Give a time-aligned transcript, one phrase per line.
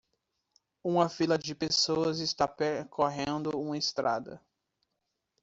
[0.83, 4.41] Uma fila de pessoas está percorrendo uma estrada.